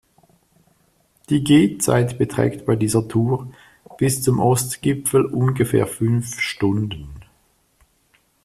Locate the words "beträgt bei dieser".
2.17-3.07